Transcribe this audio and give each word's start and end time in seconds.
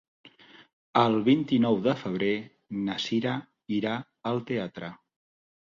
El 1.01 1.17
vint-i-nou 1.27 1.77
de 1.89 1.95
febrer 2.05 2.31
na 2.89 2.99
Sira 3.07 3.35
irà 3.79 3.95
al 4.33 4.45
teatre. 4.53 4.93